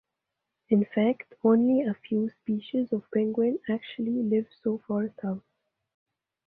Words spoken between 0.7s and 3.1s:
fact, only a few species of